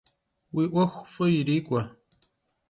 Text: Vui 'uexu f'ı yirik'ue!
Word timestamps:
Vui 0.53 0.65
'uexu 0.71 1.03
f'ı 1.13 1.25
yirik'ue! 1.33 1.81